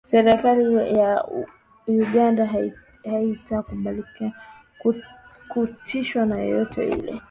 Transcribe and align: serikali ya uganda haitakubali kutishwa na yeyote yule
serikali 0.11 0.93
ya 0.99 1.25
uganda 1.87 2.49
haitakubali 3.09 4.03
kutishwa 5.53 6.25
na 6.25 6.37
yeyote 6.39 6.89
yule 6.89 7.19